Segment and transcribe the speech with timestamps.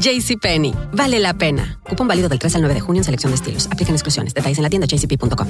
[0.00, 1.78] JCPenney, vale la pena.
[1.88, 3.66] Cupón válido del 3 al 9 de junio en selección de estilos.
[3.70, 4.34] Aplican exclusiones.
[4.34, 5.48] Detalles en la tienda jcp.com.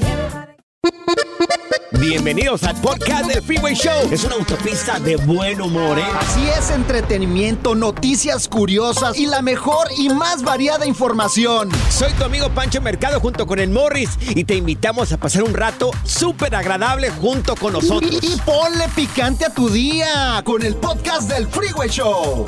[2.00, 4.08] Bienvenidos al podcast del Freeway Show.
[4.10, 6.04] Es una autopista de buen humor, ¿eh?
[6.18, 11.70] Así es, entretenimiento, noticias curiosas y la mejor y más variada información.
[11.90, 15.54] Soy tu amigo Pancho Mercado junto con el Morris y te invitamos a pasar un
[15.54, 18.18] rato súper agradable junto con nosotros.
[18.20, 22.46] Y, y ponle picante a tu día con el podcast del Freeway Show.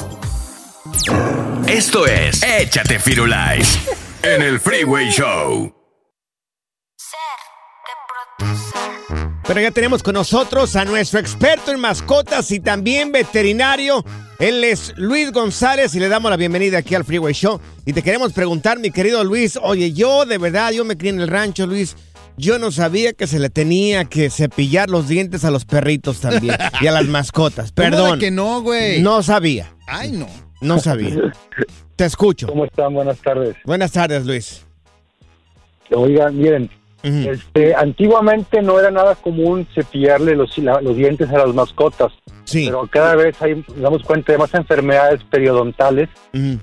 [1.68, 3.78] Esto es Échate Firulais
[4.22, 5.74] en el Freeway Show.
[9.46, 14.04] Pero ya tenemos con nosotros a nuestro experto en mascotas y también veterinario.
[14.38, 17.60] Él es Luis González y le damos la bienvenida aquí al Freeway Show.
[17.84, 21.20] Y te queremos preguntar, mi querido Luis, oye, yo de verdad, yo me crié en
[21.20, 21.96] el rancho, Luis.
[22.36, 26.56] Yo no sabía que se le tenía que cepillar los dientes a los perritos también
[26.80, 27.72] y a las mascotas.
[27.72, 28.18] ¿Cómo de Perdón.
[28.18, 29.00] que no, güey?
[29.02, 29.74] No sabía.
[29.86, 30.26] Ay, no.
[30.64, 31.32] No sabía.
[31.96, 32.46] Te escucho.
[32.48, 32.92] ¿Cómo están?
[32.94, 33.56] Buenas tardes.
[33.64, 34.66] Buenas tardes, Luis.
[35.90, 36.70] Oigan, miren,
[37.02, 42.12] este, antiguamente no era nada común cepillarle los, la- los dientes a las mascotas,
[42.44, 42.64] Sí.
[42.66, 46.08] pero cada vez hay, damos cuenta de más enfermedades periodontales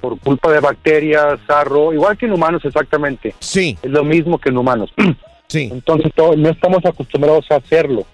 [0.01, 3.35] por culpa de bacterias, sarro, igual que en humanos exactamente.
[3.39, 4.91] Sí, Es lo mismo que en humanos.
[5.47, 5.69] sí.
[5.71, 8.05] Entonces todo- no estamos acostumbrados a hacerlo.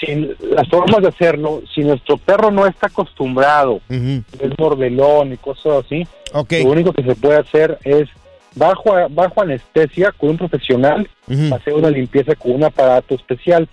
[0.00, 0.06] Si,
[0.54, 4.22] las formas de hacerlo, si nuestro perro no está acostumbrado, ujú.
[4.40, 8.08] es mordelón y cosas así, lo único que se puede hacer es
[8.54, 11.08] bajo, bajo anestesia con un profesional
[11.52, 13.68] hacer una limpieza con un aparato especial,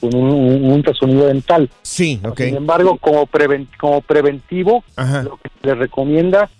[0.00, 1.70] con un, un, un ultrasonido dental.
[1.82, 2.38] Sí, ok.
[2.40, 5.22] Sin embargo, como, preven- como preventivo, Ajá.
[5.22, 6.50] lo que se le recomienda,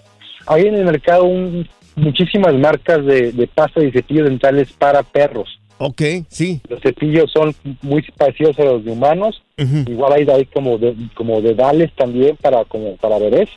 [0.46, 5.58] hay en el mercado un- muchísimas marcas de, de pasta y cepillos dentales para perros.
[5.78, 6.60] Ok, sí.
[6.68, 11.40] Los cepillos son muy parecidos a los de humanos, igual hay, hay como de, como
[11.40, 13.48] dedales también para como para bebés.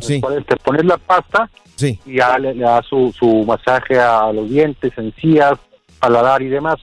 [0.00, 1.98] sí, te pones la pasta sí.
[2.06, 5.58] y ya le, le da su, su masaje a los dientes, encías,
[5.98, 6.76] paladar y demás.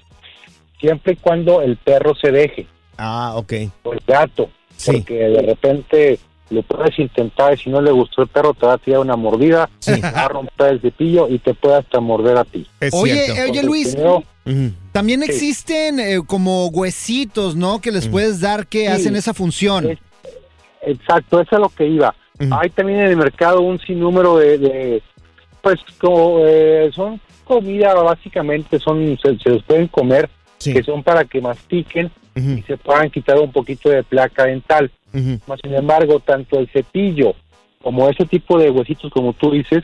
[0.80, 2.68] Siempre y cuando el perro se deje,
[2.98, 3.54] Ah, ok.
[3.84, 4.92] o el gato, Sí.
[4.92, 8.74] porque de repente lo puedes intentar y si no le gustó el perro te va
[8.74, 9.96] a tirar una mordida, Sí.
[9.96, 12.66] te va a romper el cepillo y te puede hasta morder a ti.
[12.80, 13.52] Es Oye, cierto.
[13.52, 13.98] oye Luis,
[14.92, 15.30] también Sí.
[15.30, 17.80] existen eh, como huesitos, ¿no?
[17.82, 18.88] Que les puedes dar que Sí.
[18.88, 19.90] hacen esa función.
[19.92, 20.00] Es-
[20.86, 22.16] Exacto, eso es lo que iba.
[22.52, 25.04] Hay también en el mercado un sinnúmero de, de
[25.62, 30.30] pues, como, eh, son comida básicamente, son se, se los pueden comer,
[30.60, 30.72] Sí.
[30.74, 34.92] que son para que mastiquen Y se puedan quitar un poquito de placa dental.
[35.48, 37.34] Más sin embargo, tanto el cepillo
[37.82, 39.84] como ese tipo de huesitos, como tú dices,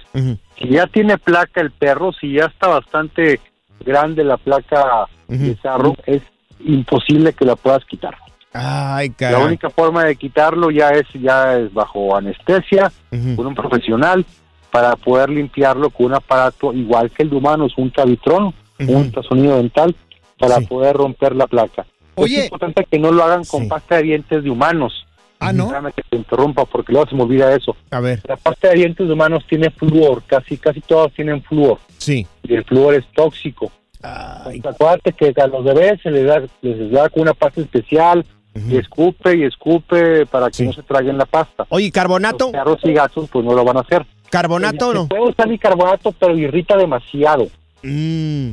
[0.59, 3.39] si ya tiene placa el perro, si ya está bastante
[3.85, 6.21] grande la placa de sarro, es
[6.65, 8.15] imposible que la puedas quitar.
[8.53, 12.91] Ay, La única forma de quitarlo ya es ya es bajo anestesia,
[13.35, 14.25] con un profesional,
[14.71, 19.57] para poder limpiarlo con un aparato igual que el de humanos, un cavitrón, un ultrasonido
[19.57, 19.95] dental,
[20.37, 20.65] para Sí.
[20.65, 21.85] poder romper la placa.
[22.15, 22.37] Oye.
[22.39, 23.67] es importante que no lo hagan con Sí.
[23.69, 25.05] pasta de dientes de humanos.
[25.39, 25.67] Ah, ¿no?
[25.67, 27.75] Déjame que te interrumpa porque luego se me olvida eso.
[27.91, 31.79] A ver, La pasta de dientes de humanos tiene flúor, casi casi todas tienen flúor,
[31.97, 32.25] sí.
[32.43, 33.71] y el flúor es tóxico.
[34.01, 38.25] Entonces, acuérdate que a los bebés se les da, les da con una pasta especial,
[38.69, 40.65] y escupe y escupe para que Sí.
[40.67, 41.65] no se traguen la pasta.
[41.69, 42.45] Oye, ¿carbonato?
[42.45, 44.05] Los perros y gatos pues no lo van a hacer.
[44.29, 45.07] ¿Carbonato o no?
[45.07, 47.47] puede usar bicarbonato, pero irrita demasiado.
[47.81, 48.51] Mm,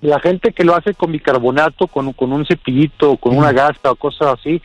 [0.00, 3.96] La gente que lo hace con bicarbonato, con, con un cepillito, con una gasta o
[3.96, 4.60] cosas así,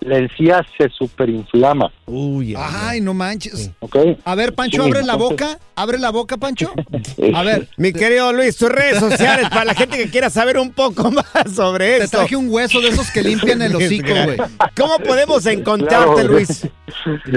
[0.00, 1.90] la encía se superinflama.
[2.06, 3.70] Uy, Ay, no manches.
[3.80, 3.96] ¿ok?
[4.24, 5.58] A ver, Pancho, Sí, abre la boca.
[5.74, 6.72] Abre la boca, Pancho.
[7.34, 10.70] A ver, Mi querido Luis, tus redes sociales para la gente que quiera saber un
[10.72, 12.18] poco más sobre te esto.
[12.18, 14.36] traje un hueso de esos que limpian el hocico, güey.
[14.76, 16.28] ¿Cómo podemos encontrarte, Claro.
[16.32, 16.66] Luis?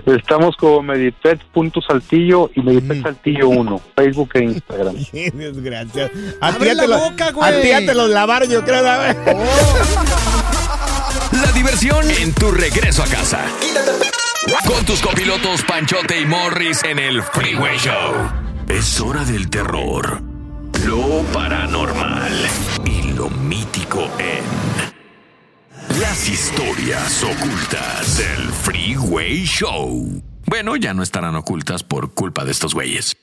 [0.06, 4.96] Estamos como Medipet.saltillo y Medipet Saltillo 1, Facebook e Instagram.
[5.12, 6.06] Qué desgracia.
[6.42, 7.50] A ti Abre la te lo- boca, güey.
[7.54, 8.84] A ti ya te los lavaron, yo creo.
[8.84, 9.18] ¿sabes?
[11.42, 13.46] La diversión en tu regreso a casa.
[14.68, 18.14] Con tus copilotos Panchote y Morris en el Freeway Show.
[18.68, 20.22] Es hora del terror,
[20.86, 22.34] lo paranormal
[22.86, 30.22] y lo mítico en las historias ocultas del Freeway Show.
[30.46, 33.16] Bueno, ya no estarán ocultas por culpa de estos güeyes.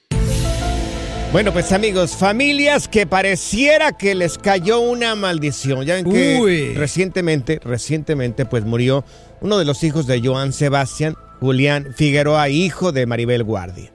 [1.37, 5.85] Bueno, pues amigos, familias que pareciera que les cayó una maldición.
[5.85, 6.73] Ya ven que Uy.
[6.73, 9.05] recientemente, recientemente, pues murió
[9.43, 13.93] uno de los hijos de Joan Sebastián, Julián Figueroa, hijo de Maribel Guardia.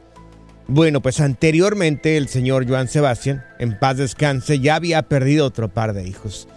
[0.67, 5.93] Bueno, pues anteriormente el señor Joan Sebastián, en paz descanse, ya había perdido otro par
[5.93, 6.47] de hijos.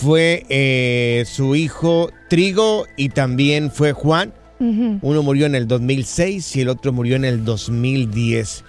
[0.00, 4.34] Fue eh, su hijo Trigo y también fue Juan.
[4.58, 8.64] Uno murió en el 2006 y el otro murió en el 2010.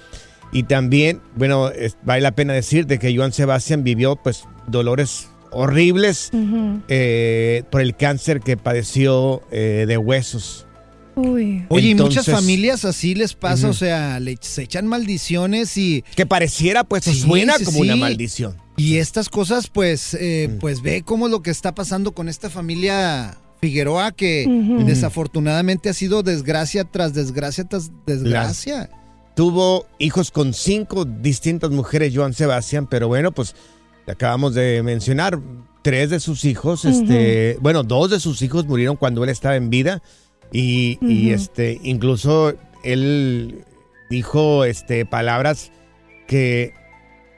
[0.51, 5.27] Y también, bueno, es- vale la pena decir de que Joan Sebastián vivió pues dolores
[5.51, 6.29] horribles
[6.88, 10.65] eh, por el cáncer que padeció eh, de huesos.
[11.15, 11.65] Uy.
[11.69, 16.27] Oye, y muchas familias así les pasa, o sea, le, se echan maldiciones y, Que
[16.27, 18.55] pareciera pues Sí, suena sí, como una maldición.
[18.77, 20.59] y estas cosas, pues, eh, Mm.
[20.59, 24.45] pues ve cómo es lo que está pasando con esta familia Figueroa, que
[24.85, 28.89] desafortunadamente ha sido desgracia tras desgracia tras desgracia.
[29.38, 33.56] Tuvo hijos con cinco distintas mujeres, Joan Sebastián, pero bueno, pues
[34.07, 35.39] acabamos de mencionar,
[35.84, 39.69] tres de sus hijos, este, bueno, dos de sus hijos murieron cuando él estaba en
[39.69, 40.01] vida
[40.51, 43.63] y, y, este, incluso él
[44.10, 45.72] dijo, este, palabras
[46.28, 46.74] que,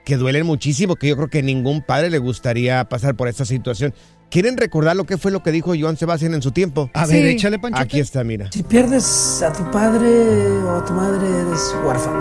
[0.06, 3.94] que duelen muchísimo, que yo creo que ningún padre le gustaría pasar por esta situación.
[4.30, 6.90] ¿Quieren recordar lo que fue lo que dijo Joan Sebastián en su tiempo?
[6.94, 7.30] A ver, Sí.
[7.30, 7.82] échale, Pancho.
[7.82, 8.48] Aquí está, mira.
[8.52, 12.20] Si pierdes a tu padre o a tu madre, eres huérfano.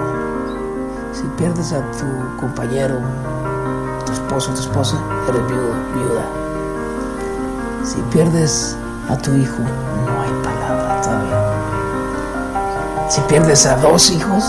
[1.12, 2.06] Si pierdes a tu
[2.40, 2.98] compañero,
[4.06, 4.96] tu esposo o tu esposa,
[5.28, 6.24] eres viudo, viuda.
[7.84, 8.74] Si pierdes
[9.10, 11.38] a tu hijo, no hay palabra todavía.
[13.10, 14.44] Si pierdes a dos hijos,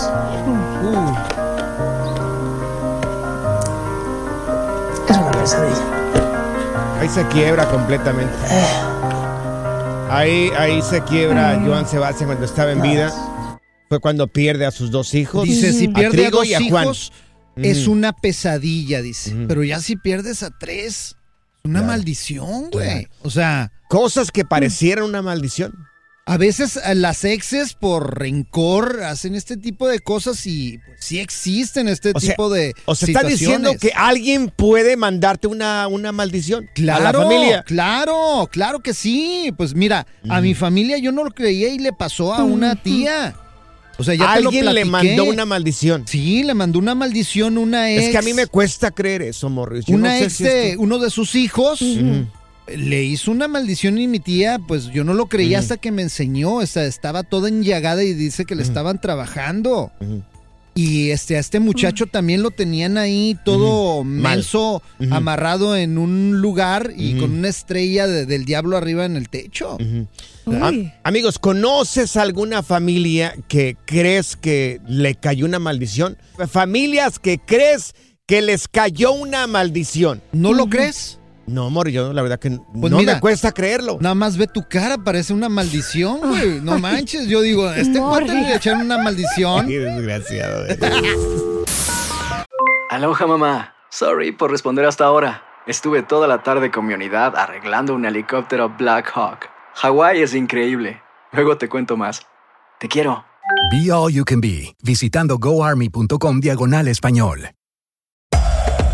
[5.09, 5.98] es una pesadilla.
[6.99, 8.33] Ahí se quiebra completamente.
[10.09, 13.13] Ahí, ahí se quiebra Joan Sebastián cuando estaba en vida.
[13.87, 15.45] Fue cuando pierde a sus dos hijos.
[15.45, 16.83] Dice, si a pierde a Trigo dos y a Juan.
[16.85, 17.11] hijos,
[17.55, 17.91] es Ujú.
[17.93, 19.35] una pesadilla, dice.
[19.47, 21.15] Pero ya si pierdes a tres, es
[21.63, 21.93] una Claro.
[21.93, 23.05] maldición, güey.
[23.05, 23.09] Claro.
[23.23, 25.73] O sea, Cosas que parecieran una maldición.
[26.31, 31.19] A veces eh, las exes por rencor hacen este tipo de cosas y pues, sí
[31.19, 35.87] existen este O sea, tipo de O sea, está diciendo que alguien puede mandarte una,
[35.87, 37.63] una maldición Claro, a la familia.
[37.63, 39.51] claro, claro que sí.
[39.57, 43.35] Pues mira, a mi familia yo no lo creía y le pasó a una tía.
[43.97, 46.05] O sea, ya te lo Alguien le mandó una maldición.
[46.07, 48.03] Sí, le mandó una maldición una ex.
[48.03, 49.85] Es que a mí me cuesta creer eso, Morris.
[49.85, 51.81] Yo una no sé ex si de esto- uno de sus hijos.
[52.77, 56.01] Le hizo una maldición y mi tía, pues yo no lo creía hasta que me
[56.01, 56.55] enseñó.
[56.55, 59.91] O sea, estaba toda enllagada y dice que le estaban trabajando.
[60.75, 66.93] Y este, a este muchacho también lo tenían ahí todo menso, amarrado en un lugar
[66.95, 69.77] y con una estrella de- del diablo arriba en el techo.
[70.61, 76.17] Am- amigos, ¿conoces alguna familia que crees que le cayó una maldición?
[76.49, 77.93] Familias que crees
[78.25, 80.21] que les cayó una maldición.
[80.31, 81.18] ¿No lo crees?
[81.53, 83.97] No, amor, yo la verdad que Pues no mira, me cuesta creerlo.
[83.99, 86.61] Nada más ve tu cara, parece una maldición, güey.
[86.61, 89.67] No manches, yo digo, ¿a este cuate le echaron una maldición.
[89.67, 90.65] Qué desgraciado.
[90.67, 90.77] eh.
[92.89, 93.73] Aloha mamá.
[93.91, 95.43] Sorry por responder hasta ahora.
[95.67, 99.47] Estuve toda la tarde con mi unidad arreglando un helicóptero Black Hawk.
[99.75, 101.01] Hawái es increíble.
[101.31, 102.21] Luego te cuento más.
[102.79, 103.23] Te quiero.
[103.71, 107.49] Be All You Can Be, visitando goarmy.com diagonal español.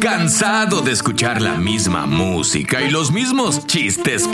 [0.00, 4.28] ¿Cansado de escuchar la misma música y los mismos chistes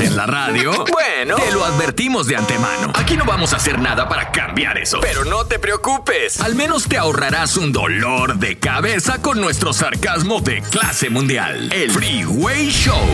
[0.00, 0.84] en la radio?
[0.96, 2.92] Bueno, te lo advertimos de antemano.
[2.94, 4.98] Aquí no vamos a hacer nada para cambiar eso.
[5.00, 6.40] Pero no te preocupes.
[6.40, 11.72] Al menos te ahorrarás un dolor de cabeza con nuestro sarcasmo de clase mundial.
[11.72, 13.06] El Freeway Show.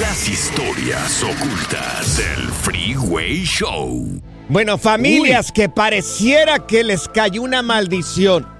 [0.00, 4.20] Las historias ocultas del Freeway Show.
[4.48, 8.57] Bueno, familias que pareciera que les cayó una maldición.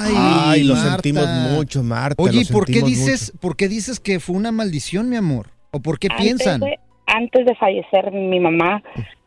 [0.05, 0.91] Ay, lo Marta.
[0.91, 2.22] sentimos mucho, Marta.
[2.22, 5.48] Oye, lo ¿y por qué dices, por qué dices que fue una maldición, mi amor?
[5.72, 6.60] ¿O por qué Antes piensan?
[6.62, 8.81] de- antes de fallecer mi mamá,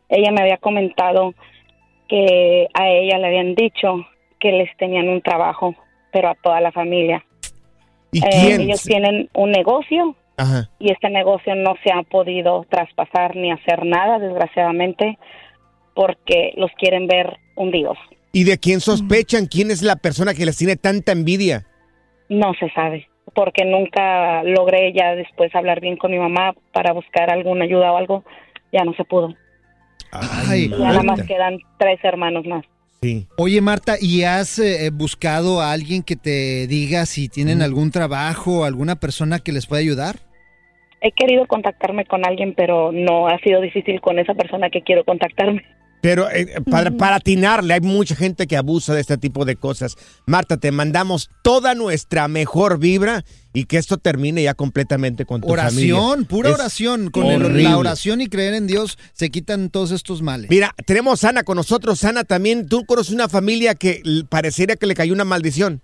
[0.09, 1.35] ella me había comentado
[2.09, 4.05] que a ella le habían dicho
[4.41, 5.75] que les tenían un trabajo,
[6.13, 7.25] pero a toda la familia.
[8.13, 8.61] ¿Y Eh, quién?
[8.63, 10.69] ellos tienen un negocio Ajá.
[10.79, 15.19] y este negocio no se ha podido traspasar ni hacer nada, desgraciadamente,
[15.95, 17.99] porque los quieren ver hundidos.
[18.37, 19.47] ¿Y de quién sospechan?
[19.47, 21.65] ¿Quién es la persona que les tiene tanta envidia?
[22.29, 27.31] No se sabe, porque nunca logré ya después hablar bien con mi mamá para buscar
[27.31, 28.25] alguna ayuda o algo.
[28.75, 29.35] Ya no se pudo.
[30.13, 32.63] Ay, ya nada más quedan tres hermanos más.
[33.01, 33.27] Sí.
[33.39, 38.67] Oye, Marta, ¿y has eh, buscado a alguien que te diga si tienen algún trabajo,
[38.67, 40.17] alguna persona que les pueda ayudar?
[41.01, 45.05] He querido contactarme con alguien, pero no ha sido difícil con esa persona que quiero
[45.05, 45.65] contactarme.
[46.07, 49.97] Pero eh, para, para atinarle, hay mucha gente que abusa de este tipo de cosas.
[50.25, 55.49] Marta, te mandamos toda nuestra mejor vibra y que esto termine ya completamente con tu
[55.49, 55.97] familia.
[55.97, 57.11] Oración, pura Es oración.
[57.11, 60.49] Con el- la oración y creer en Dios se quitan todos estos males.
[60.49, 62.05] Mira, tenemos a Ana con nosotros.
[62.05, 65.83] Ana, también tú conoces una familia que pareciera que le cayó una maldición.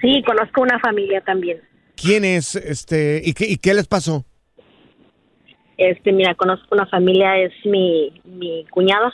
[0.00, 1.58] Sí, conozco una familia también.
[1.96, 2.54] ¿Quién es?
[2.54, 4.24] Este, ¿y qué, y qué les pasó?
[5.78, 9.12] Este, mira, conozco una familia, es mi, mi cuñada.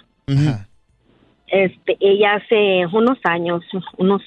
[1.46, 3.62] Este, ella hace unos años,
[3.98, 4.22] unos,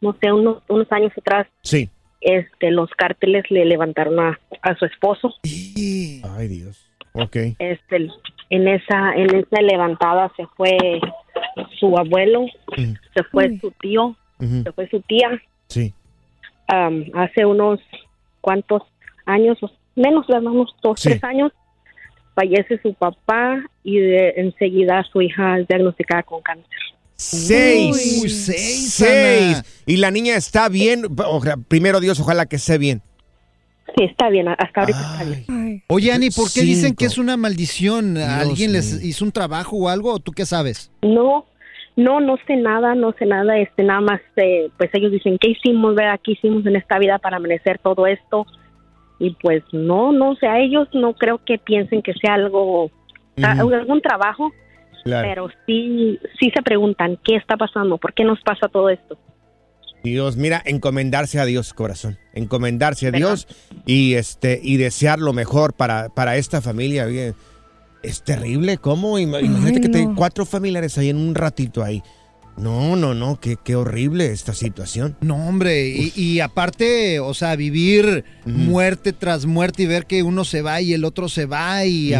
[0.00, 1.88] no sé, unos, unos años atrás, Sí.
[2.20, 5.34] este, los cárteles le levantaron a, a su esposo.
[5.42, 6.86] Ay, Dios.
[7.12, 7.36] Ok.
[7.58, 8.08] Este,
[8.50, 10.76] en esa, en esa levantada se fue
[11.78, 12.46] su abuelo,
[13.14, 15.30] se fue su tío, se fue su tía.
[15.68, 15.92] Sí.
[16.68, 17.80] Am, hace unos
[18.40, 18.82] cuantos
[19.24, 19.58] años,
[19.96, 21.52] menos de unos dos, tres años,
[22.40, 26.64] fallece su papá y de- enseguida su hija es diagnosticada con cáncer.
[27.16, 28.20] Seis.
[28.22, 29.56] Uy, seis, Seis.
[29.56, 29.64] Ana.
[29.86, 31.02] Y la niña está bien.
[31.26, 33.02] Ojalá- primero Dios, ojalá que esté bien.
[33.96, 35.82] Sí, está bien, hasta ahorita está bien.
[35.88, 38.16] Oye, Ani, ¿por qué dicen que es una maldición?
[38.16, 39.08] ¿Alguien les mío.
[39.08, 40.14] hizo un trabajo o algo?
[40.14, 40.90] ¿O tú qué sabes?
[41.02, 41.44] No,
[41.96, 45.50] no, no sé nada, no sé nada, este, nada más, eh, pues ellos dicen, ¿qué
[45.50, 46.20] hicimos, verdad?
[46.24, 48.46] ¿Qué hicimos en esta vida para merecer todo esto?
[49.20, 52.90] Y pues no, no, o sea, ellos no creo que piensen que sea algo,
[53.42, 54.50] algún trabajo,
[55.04, 55.28] Claro.
[55.28, 57.96] pero sí, sí se preguntan, ¿qué está pasando?
[57.98, 59.16] ¿Por qué nos pasa todo esto?
[60.02, 62.18] Dios, mira, encomendarse a Dios, corazón.
[62.32, 63.46] Encomendarse a Dios
[63.86, 67.06] y este y desear lo mejor para, para esta familia.
[68.02, 69.18] Es terrible, ¿cómo?
[69.18, 72.02] Ima- Imagínate que te cuatro familiares ahí en un ratito ahí.
[72.60, 75.16] No, no, no, qué, qué horrible esta situación.
[75.20, 80.44] No, hombre, y, y aparte, o sea, vivir muerte tras muerte y ver que uno
[80.44, 82.12] se va y el otro se va y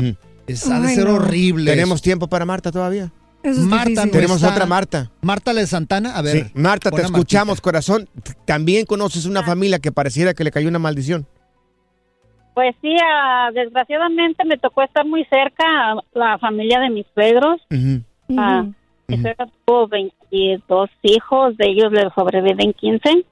[0.46, 1.14] es, ha de Ay, ser no.
[1.14, 1.70] horrible.
[1.70, 3.12] ¿Tenemos tiempo para Marta todavía?
[3.42, 4.52] Marta no Tenemos está.
[4.52, 5.10] otra Marta.
[5.22, 6.46] Marta de Santana, a ver.
[6.46, 8.08] Sí, Marta, te escuchamos, corazón.
[8.44, 11.26] También conoces una familia que pareciera que le cayó una maldición.
[12.54, 17.60] Pues sí, ah, desgraciadamente me tocó estar muy cerca a la familia de mis suegros.
[18.36, 18.66] Ah,
[19.10, 23.24] Mi suegra tuvo 22 hijos, de ellos le sobreviven 15.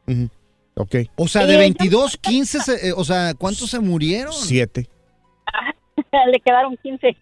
[0.74, 0.94] Ok.
[1.16, 4.32] O sea, de 22, 15, se- eh, o sea, ¿cuántos se murieron?
[4.32, 4.88] Siete.
[6.32, 7.16] le quedaron 15.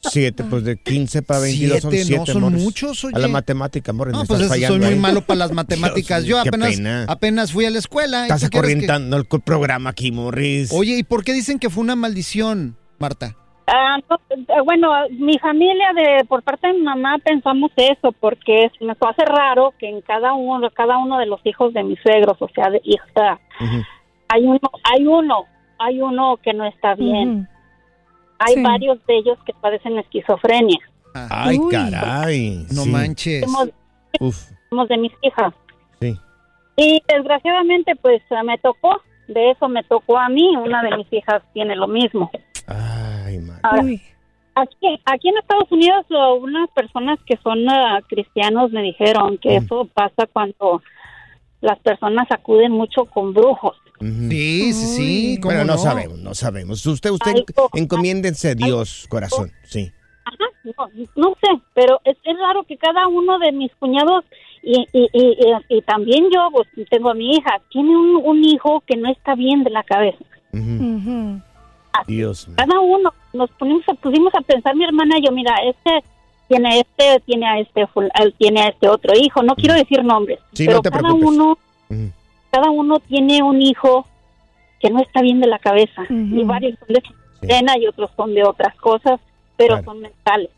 [0.00, 2.62] Siete, pues de 15 para 22 son Siete, no, siete, son Morris.
[2.62, 3.14] muchos, oye.
[3.16, 4.98] A la matemática, Morris, No, pues estás eso, fallando soy muy ahí.
[5.00, 6.24] malo para las matemáticas.
[6.24, 7.04] Yo apenas, pena.
[7.08, 8.20] apenas fui a la escuela.
[8.20, 10.70] ¿y Estás quieres que- acorrientando el programa aquí, Morris.
[10.72, 13.36] Oye, ¿y por qué dicen que fue una maldición, Marta?
[13.74, 18.64] Ah, no, eh, bueno, mi familia de por parte de mi mamá pensamos eso porque
[18.64, 21.98] es- me hace raro que en cada uno cada uno de los hijos de mis
[22.00, 23.40] suegros, o sea, de hija,
[24.28, 25.44] hay uno hay uno
[25.78, 27.48] hay uno que no está bien.
[28.38, 28.62] Hay Sí.
[28.62, 30.78] varios de ellos que padecen esquizofrenia.
[31.14, 32.66] Ay, caray.
[32.74, 32.90] No sí.
[32.90, 33.44] manches.
[33.44, 33.70] Somos,
[34.20, 35.54] Uf, somos de mis hijas.
[36.00, 36.14] sí.
[36.76, 41.42] Y desgraciadamente pues me tocó, de eso me tocó a mí, una de mis hijas
[41.54, 42.30] tiene lo mismo.
[43.62, 43.84] Ahora,
[44.54, 46.04] Aquí, aquí en Estados Unidos,
[46.42, 50.82] unas personas que son ah, cristianos me dijeron que eso pasa cuando
[51.62, 53.76] las personas acuden mucho con brujos.
[53.98, 55.38] Sí, sí, sí.
[55.40, 55.78] ¿cómo Bueno, no, no?
[55.78, 56.84] sabemos, no sabemos.
[56.84, 57.32] Usted, usted
[57.72, 59.50] encomiéndense a Dios, corazón.
[59.62, 59.90] Sí.
[60.26, 64.24] Ajá, no, no sé, pero es, es raro que cada uno de mis cuñados
[64.62, 65.26] y, y, y,
[65.70, 69.10] y- y también yo, pues tengo a mi hija, tiene un, un hijo que no
[69.10, 70.24] está bien de la cabeza.
[72.06, 72.56] Dios mío.
[72.56, 76.04] Cada uno nos pusimos a, pusimos a pensar, mi hermana y yo, mira, este
[76.48, 77.86] tiene este, tiene a este,
[78.38, 81.28] tiene a este otro hijo, no quiero decir nombres, Sí, pero no te cada preocupes.
[81.28, 81.58] uno,
[82.50, 84.06] cada uno tiene un hijo
[84.80, 87.02] que no está bien de la cabeza y varios son de
[87.40, 89.20] escena y otros son de otras cosas,
[89.56, 89.84] pero Claro.
[89.84, 90.50] son mentales.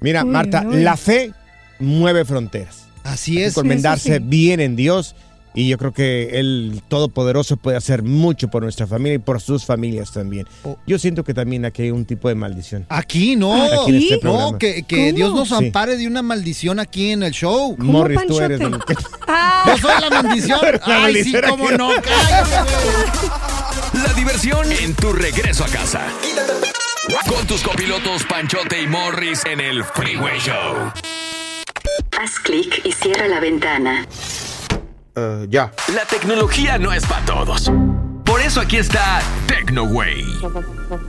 [0.00, 0.82] Mira, Uy, Marta, uy.
[0.82, 1.32] la fe
[1.78, 2.88] mueve fronteras.
[3.02, 3.56] Así es.
[3.56, 5.14] Encomendarse bien en Dios.
[5.56, 9.64] Y yo creo que el Todopoderoso puede hacer mucho por nuestra familia y por sus
[9.64, 10.48] familias también.
[10.64, 10.76] Oh.
[10.86, 12.86] Yo siento que también aquí hay un tipo de maldición.
[12.88, 15.12] Aquí no, Aquí en este no, que, que.
[15.12, 15.54] Dios nos Sí.
[15.54, 17.76] ampare de una maldición aquí en el show.
[17.78, 18.94] Morris, tú eres el que-
[19.66, 20.60] Yo soy la maldición.
[20.86, 21.90] La Ay, sí, cómo no.
[23.94, 26.02] La diversión en tu regreso a casa.
[27.28, 30.90] Con tus copilotos Panchote y Morris en el Freeway Show.
[32.20, 34.06] Haz clic y cierra la ventana.
[35.48, 35.72] Ya.
[35.94, 37.70] La tecnología no es para todos.
[38.24, 40.24] Por eso aquí está TecnoWay.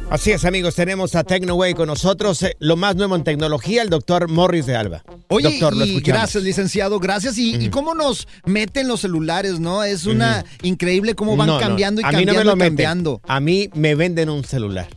[0.10, 2.44] Así es, amigos, tenemos a TecnoWay con nosotros.
[2.44, 5.04] eh, lo más nuevo en tecnología, el doctor Morris de Alba.
[5.30, 6.20] Oye, doctor, lo y escuchamos.
[6.20, 7.38] gracias, licenciado, gracias.
[7.38, 9.84] Y, y cómo nos meten los celulares, ¿no?
[9.84, 12.52] Es una increíble cómo van No, no, cambiando y a mí cambiando no me lo
[12.52, 12.70] y meten.
[12.76, 13.22] cambiando.
[13.28, 14.88] A mí me venden un celular.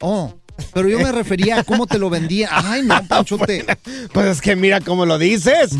[0.00, 0.34] Oh,
[0.72, 2.48] pero yo me refería a cómo te lo vendía.
[2.52, 3.64] Ay, no, Panchote.
[4.12, 5.70] Pues es que mira cómo lo dices.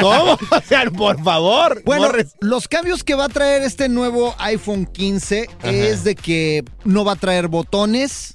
[0.00, 0.38] ¿Cómo?
[0.50, 1.82] O sea, por favor.
[1.84, 2.08] Bueno,
[2.40, 5.70] los cambios que va a traer este nuevo iPhone 15 Ajá.
[5.70, 8.34] es de que no va a traer botones.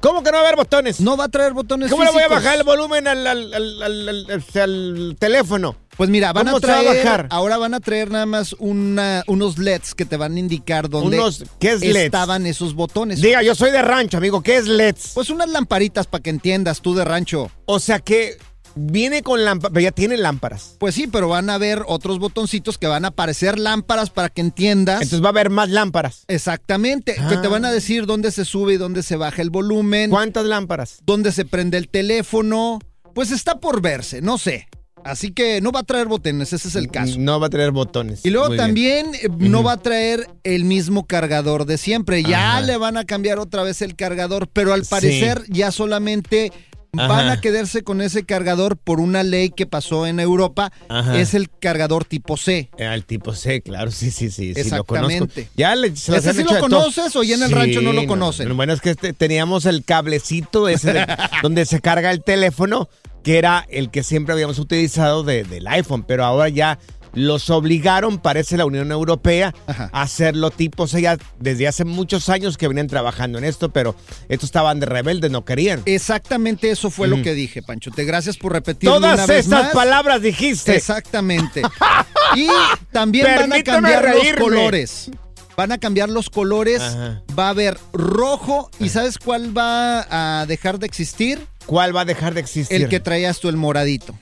[0.00, 1.00] ¿Cómo que no va a haber botones?
[1.00, 4.42] No va a traer botones ¿Cómo le voy a bajar el volumen al, al- al-
[4.54, 5.74] al teléfono?
[5.96, 7.26] Pues mira, van ¿Cómo a traer, bajar?
[7.30, 11.16] ahora van a traer nada más una, unos LEDs que te van a indicar dónde
[11.18, 12.04] Unos- ¿qué es LEDs?
[12.06, 13.20] estaban esos botones.
[13.22, 14.42] Diga, yo soy de rancho, amigo.
[14.42, 15.12] ¿Qué es LEDs?
[15.14, 17.50] Pues unas lamparitas para que entiendas tú de rancho.
[17.64, 18.36] O sea que
[18.78, 20.76] viene con lámparas, pero ya tiene lámparas.
[20.78, 24.42] Pues sí, pero van a haber otros botoncitos que van a aparecer lámparas para que
[24.42, 24.96] entiendas.
[25.00, 26.24] Entonces va a haber más lámparas.
[26.28, 30.10] Exactamente, que te van a decir dónde se sube y dónde se baja el volumen.
[30.10, 30.98] ¿Cuántas lámparas?
[31.06, 32.80] Dónde se prende el teléfono.
[33.14, 34.68] Pues está por verse, no sé.
[35.06, 37.16] Así que no va a traer botones, ese es el caso.
[37.18, 38.24] No va a tener botones.
[38.24, 38.66] Y luego Muy bien.
[38.66, 42.22] también eh, no va a traer el mismo cargador de siempre.
[42.22, 42.60] Ya Ajá.
[42.62, 46.52] le van a cambiar otra vez el cargador, pero al parecer ya solamente
[46.92, 50.72] van a quedarse con ese cargador por una ley que pasó en Europa.
[50.88, 51.18] Ajá.
[51.20, 52.70] Es el cargador tipo C.
[52.78, 54.54] Eh, Al tipo C, claro, sí, sí, sí.
[54.54, 55.12] sí lo conozco.
[55.12, 55.48] Exactamente.
[55.56, 58.48] Ya le, se ¿Ese sí lo conoces o ya en el rancho no lo conocen?
[58.48, 61.06] Lo bueno es que este- teníamos el cablecito ese de-
[61.42, 62.88] donde se carga el teléfono,
[63.26, 66.78] que era el que siempre habíamos utilizado de- del iPhone, pero ahora ya
[67.12, 71.00] los obligaron, parece la Unión Europea, a hacerlo tipo C.
[71.02, 73.96] Ya desde hace muchos años que venían trabajando en esto, pero
[74.28, 75.82] estos estaban de rebeldes, no querían.
[75.86, 77.90] Exactamente eso fue lo que dije, Pancho.
[77.90, 79.72] Te gracias por repetirlo Todas una vez estas más.
[79.74, 80.76] palabras dijiste.
[80.76, 81.62] Exactamente.
[82.36, 82.46] y
[82.92, 84.30] también van a cambiar reírme.
[84.30, 85.10] los colores.
[85.56, 86.80] Van a cambiar los colores.
[86.80, 87.22] Ajá.
[87.36, 88.70] Va a haber rojo.
[88.78, 90.06] ¿Y sabes cuál va
[90.40, 91.44] a dejar de existir?
[91.66, 92.82] ¿Cuál va a dejar de existir?
[92.82, 94.14] El que traías tú, el moradito.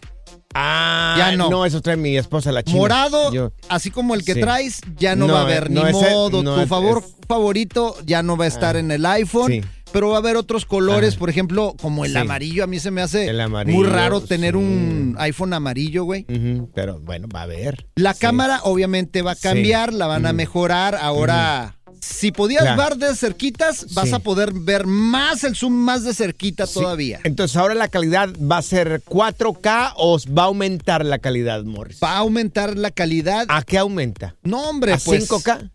[0.55, 1.51] Ah, Ya no.
[1.51, 2.79] No, eso trae mi esposa, la china.
[2.79, 4.41] Morado, Yo- así como el que Sí.
[4.41, 6.43] traes, ya no, No, va a haber eh, ni no, ese- modo.
[6.43, 9.51] no, tu es- favor es- favorito ya no va a estar Ah, en el iPhone.
[9.51, 9.63] sí.
[9.93, 12.19] Pero va a haber otros colores, por ejemplo, como el Sí.
[12.19, 12.65] amarillo.
[12.65, 16.25] A mí se me hace El amarillo, muy raro tener un iPhone amarillo, güey.
[16.75, 17.87] Pero bueno, va a haber.
[17.95, 20.97] La cámara obviamente va a cambiar, la van a mejorar.
[21.01, 21.74] Ahora
[22.05, 22.83] si podías Claro.
[22.83, 24.15] ver de cerquitas, vas Sí.
[24.15, 27.21] a poder ver más el zoom más de cerquita todavía.
[27.25, 31.99] Entonces ahora la calidad va a ser 4K o va a aumentar la calidad, Morris.
[32.03, 33.47] Va a aumentar la calidad.
[33.49, 34.37] ¿A qué aumenta?
[34.43, 35.71] No, hombre, ¿A pues 5K?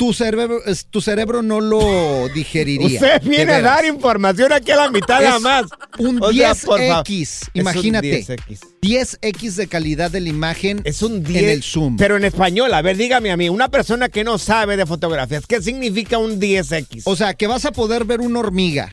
[0.00, 2.86] Tu cerebro, tu cerebro no lo digeriría.
[2.86, 5.64] Usted viene a dar información aquí a la mitad nada más.
[5.98, 7.04] Un O sea, por favor.
[7.04, 8.24] 10X, Es un imagínate.
[8.24, 8.60] 10X.
[8.80, 11.42] 10X de calidad de la imagen Es un 10.
[11.42, 11.96] en el zoom.
[11.98, 15.44] Pero en español, a ver, dígame a mí, una persona que no sabe de fotografías,
[15.46, 17.02] ¿qué significa un 10X?
[17.04, 18.90] O sea, que vas a poder ver una hormiga.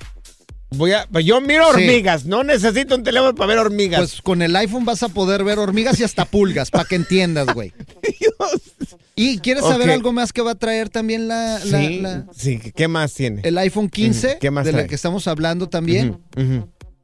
[0.72, 1.84] Voy a, pues yo miro Sí.
[1.84, 4.00] hormigas, no necesito un teléfono para ver hormigas.
[4.02, 7.48] Pues con el iPhone vas a poder ver hormigas y hasta pulgas, para que entiendas,
[7.54, 7.72] güey.
[9.20, 12.60] ¿Y quieres saber algo más que va a traer también la, la- sí, la- sí,
[12.76, 13.42] ¿qué más tiene?
[13.44, 14.28] el iPhone 15?
[14.28, 14.88] Ujú, ¿qué más de la trae?
[14.88, 16.20] que estamos hablando también.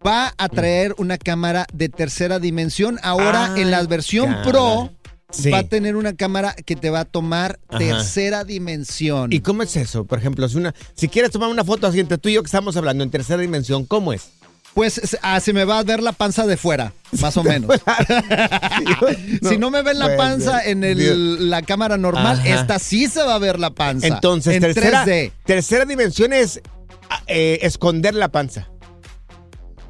[0.06, 3.00] Va a traer una cámara de tercera dimensión.
[3.04, 4.44] Ahora Ay, en la versión cara.
[4.44, 4.90] Pro
[5.32, 5.50] Sí.
[5.50, 7.80] va a tener una cámara que te va a tomar Ajá.
[7.80, 9.34] tercera dimensión.
[9.34, 10.06] ¿Y cómo es eso?
[10.06, 12.48] Por ejemplo, si, una, si quieres tomar una foto así entre tú y yo que
[12.48, 14.30] estamos hablando en tercera dimensión, ¿cómo es?
[14.74, 17.70] Pues ah, se me va a ver la panza de fuera, más o menos.
[19.48, 22.50] si no me ven la Pues, panza en el- la cámara normal, Ajá.
[22.50, 24.08] esta sí se va a ver la panza.
[24.08, 25.32] Entonces, en tercera, 3D.
[25.46, 26.62] tercera dimensión es
[27.10, 28.68] ah, eh, esconder la panza.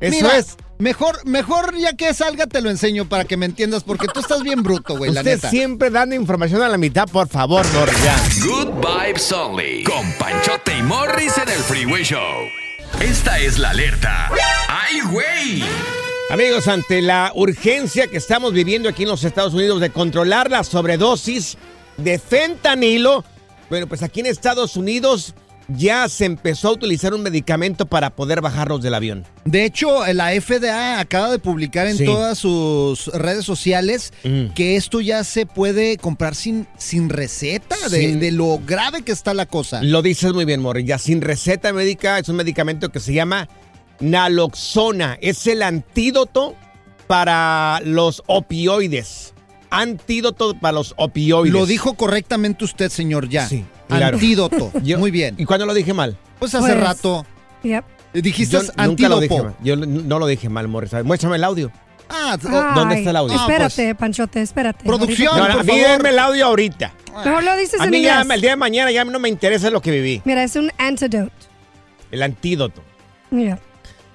[0.02, 0.58] Eso Mira, es.
[0.80, 4.41] Mejor, mejor ya que salga te lo enseño para que me entiendas, porque tú estás
[4.43, 5.50] bien bruto, güey, la neta.
[5.50, 7.65] siempre dando información a la mitad, por favor,
[8.04, 8.17] ya.
[8.46, 9.84] Good Vibes Only.
[9.86, 12.19] Con Panchote y Morris en el Freeway Show.
[13.02, 14.30] Esta es la alerta.
[14.68, 15.64] ¡Ay, güey!
[16.30, 20.64] Amigos, ante la urgencia que estamos viviendo aquí en los Estados Unidos de controlar la
[20.64, 21.58] sobredosis
[21.98, 23.24] de fentanilo,
[23.70, 25.36] bueno, pues aquí en Estados Unidos
[25.69, 29.26] ya se empezó a utilizar un medicamento para poder bajarlos del avión.
[29.45, 32.06] De hecho, la FDA acaba de publicar en Sí.
[32.06, 34.47] todas sus redes sociales Mm.
[34.56, 39.45] que esto ya se puede comprar sin, sin receta, de, lo grave que está la
[39.45, 39.82] cosa.
[39.84, 40.86] Lo dices muy bien, Morris.
[40.86, 43.47] Ya sin receta médica es un medicamento que se llama
[43.99, 45.17] naloxona.
[45.21, 46.56] Es el antídoto
[47.08, 49.34] para los opioides.
[49.69, 51.52] Antídoto para los opioides.
[51.54, 53.47] Lo dijo correctamente usted, señor, ya.
[53.47, 53.65] Sí,
[53.98, 54.16] claro.
[54.18, 54.72] Antídoto.
[54.84, 55.36] Yo- Muy bien.
[55.38, 56.18] ¿Y cuándo lo dije mal?
[56.40, 57.26] Pues hace Pues, rato
[57.64, 57.86] Yep.
[58.14, 59.44] dijiste Yo nunca lo dije antídopo.
[59.44, 59.56] mal.
[59.64, 60.94] Yo no lo dije mal, Morris.
[60.94, 61.72] A ver, Muéstrame el audio.
[62.10, 63.36] Ah, ¿Dónde Ay, está el audio?
[63.36, 64.84] Espérate, Panchote, espérate.
[64.86, 65.36] Producción.
[65.38, 65.88] No, por a mí favor.
[65.88, 66.94] denme el audio ahorita.
[67.26, 68.36] Mejor lo dices A en mí ya, inglés.
[68.36, 70.22] el día de mañana ya no me interesa lo que viví.
[70.26, 71.32] Mira, es un antidote.
[72.12, 72.84] El antídoto.
[73.32, 73.58] Mira.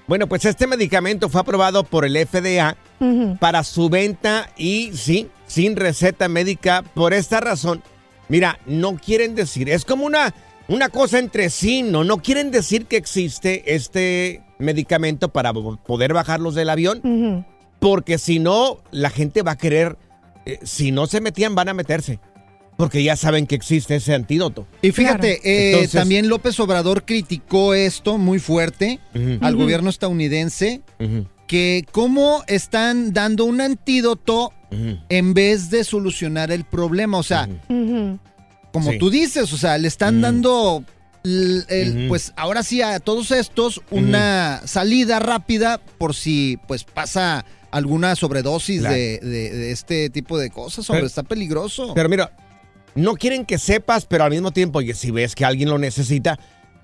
[0.07, 3.37] Bueno, pues este medicamento fue aprobado por el FDA Ujú.
[3.39, 6.83] para su venta y sí, sin receta médica.
[6.93, 7.83] Por esta razón,
[8.29, 10.33] mira, no quieren decir, es como una,
[10.67, 16.55] una cosa entre sí, no, no quieren decir que existe este medicamento para poder bajarlos
[16.55, 17.45] del avión,
[17.79, 19.97] porque si no, la gente va a querer,
[20.45, 22.19] eh, si no se metían, van a meterse,
[22.77, 24.67] porque ya saben que existe ese antídoto.
[24.81, 28.99] Y fíjate, eh, Entonces- también López Obrador criticó esto muy fuerte
[29.41, 30.81] al gobierno estadounidense,
[31.49, 34.53] que cómo están dando un antídoto
[35.09, 37.17] en vez de solucionar el problema.
[37.17, 37.49] O sea,
[38.71, 38.99] como Sí.
[38.99, 40.83] tú dices, o sea, le están dando,
[41.23, 48.15] el- pues ahora sí a todos estos una salida rápida por si pues pasa alguna
[48.15, 48.93] sobredosis Claro.
[48.95, 51.93] de, de- de este tipo de cosas, hombre, Pero- está peligroso.
[51.95, 52.31] Pero mira,
[52.93, 56.37] no quieren que sepas, pero al mismo tiempo, oye, si ves que alguien lo necesita,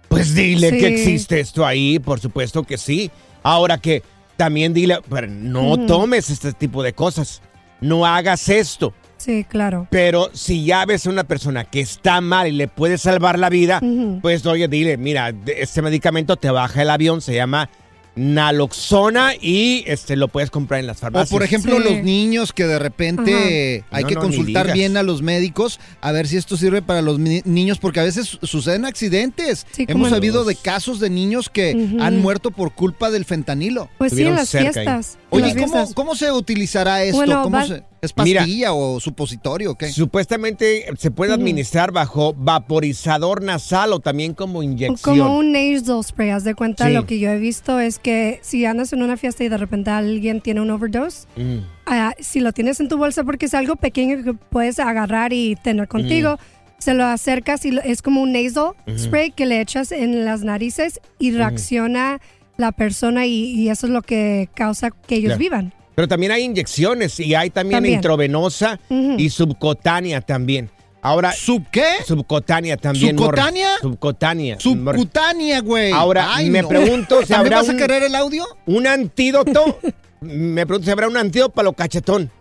[0.10, 0.78] pues dile Sí.
[0.80, 3.12] que existe esto ahí, por supuesto que sí.
[3.44, 4.02] Ahora que
[4.38, 7.42] también dile, pero no tomes este tipo de cosas,
[7.82, 8.94] no hagas esto.
[9.18, 9.88] Sí, claro.
[9.90, 13.50] Pero si ya ves a una persona que está mal y le puede salvar la
[13.50, 13.82] vida,
[14.22, 17.70] pues oye, dile, mira, este medicamento te baja el avión, se llama
[18.16, 21.30] naloxona y este lo puedes comprar en las O farmacias.
[21.30, 21.84] por ejemplo Sí.
[21.84, 23.98] los niños que de repente Ajá.
[23.98, 27.02] hay No, que no, consultar bien a los médicos a ver si esto sirve para
[27.02, 29.66] los ni- niños porque a veces suceden accidentes.
[29.72, 33.90] Sí, Hemos sabido de casos de niños que han muerto por culpa del fentanilo.
[33.98, 34.74] Pues sí, en Estuvieron las cerca ahí.
[34.86, 35.18] fiestas.
[35.32, 35.94] en Oye, las ¿cómo, fiestas.
[35.96, 37.18] cómo se utilizará esto?
[37.18, 38.42] Bueno, ¿Cómo va- se- ¿Es Mira.
[38.42, 39.88] pastilla o supositorio o qué?
[39.90, 45.18] Supuestamente se puede administrar bajo vaporizador nasal o también como inyección.
[45.18, 46.94] Como un nasal spray, haz de cuenta, Sí.
[46.94, 49.90] lo que yo he visto es que si andas en una fiesta y de repente
[49.92, 51.58] alguien tiene un overdose, Mm.
[51.86, 55.56] ah, si lo tienes en tu bolsa porque es algo pequeño que puedes agarrar y
[55.56, 56.38] tener contigo,
[56.78, 60.44] se lo acercas y lo- es como un nasal spray que le echas en las
[60.44, 62.20] narices y reacciona
[62.58, 65.40] la persona y, y eso es lo que causa que ellos Claro.
[65.40, 65.74] vivan.
[65.96, 67.96] Pero también hay inyecciones y hay también, También.
[67.96, 70.70] intravenosa y subcutánea también.
[71.02, 71.86] Ahora, ¿Sub qué?
[72.06, 73.16] subcutánea también.
[73.18, 73.70] ¿Subcutánea?
[73.80, 74.60] Subcutánea.
[74.60, 75.92] Subcutánea, güey.
[75.92, 76.68] Ahora, Ay, me no.
[76.68, 78.44] pregunto si ¿También habrá vas a querer el audio?
[78.66, 79.80] Un antídoto.
[80.22, 82.32] me pregunto si habrá un antídoto para lo cachetón.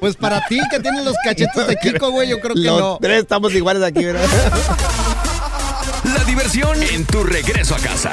[0.00, 2.98] Pues para ti que tienes los cachetes de Kiko, güey, yo creo que Los no.
[3.00, 4.26] tres estamos iguales aquí, ¿verdad?
[6.16, 8.12] La diversión en tu regreso a casa.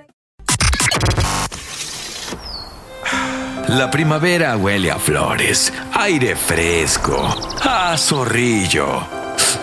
[3.71, 9.07] La primavera huele a flores, aire fresco, a zorrillo.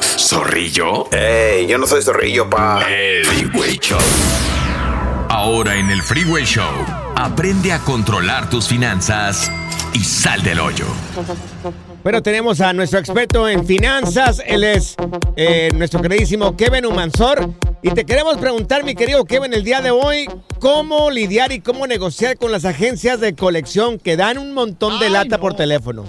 [0.01, 1.12] ¿Zorrillo?
[1.12, 1.66] ¡Ey!
[1.66, 2.81] Yo no soy zorrillo, pa.
[2.88, 4.01] El Freeway Show.
[5.29, 6.73] Ahora en el Freeway Show,
[7.16, 9.51] aprende a controlar tus finanzas
[9.92, 10.87] y sal del hoyo.
[12.04, 14.40] Bueno, tenemos a nuestro experto en finanzas.
[14.46, 14.94] Él es
[15.37, 17.50] eh, nuestro queridísimo Kevin Humansor.
[17.82, 20.26] Y te queremos preguntar, mi querido Kevin, el día de hoy,
[20.61, 25.11] cómo lidiar y cómo negociar con las agencias de colección que dan un montón de
[25.11, 26.04] lata por teléfono.